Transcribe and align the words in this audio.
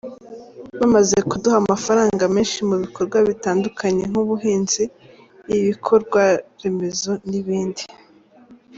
Bamaze 0.77 1.17
kuduha 1.29 1.55
amafaranga 1.63 2.23
menshi 2.35 2.59
mu 2.69 2.75
bikorwa 2.83 3.17
bitandukanye 3.29 4.03
nk’ubuhinzi, 4.11 4.83
ibikorwaremezo 5.55 7.11
n’ibindi”. 7.29 7.83